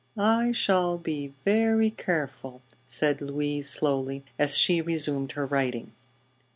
"I 0.17 0.51
shall 0.51 0.97
be 0.97 1.31
very 1.45 1.91
careful," 1.91 2.63
said 2.87 3.21
Louise 3.21 3.69
slowly, 3.69 4.23
as 4.39 4.57
she 4.57 4.81
resumed 4.81 5.33
her 5.33 5.45
writing. 5.45 5.91